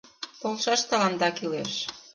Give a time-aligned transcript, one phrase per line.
[0.41, 1.73] Полшаш тыланда кӱлеш.